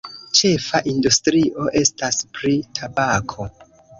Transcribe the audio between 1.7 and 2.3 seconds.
estas